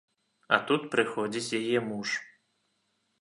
А 0.55 0.57
тут 0.69 0.81
прыходзіць 0.95 1.55
яе 1.59 1.79
муж. 1.91 2.09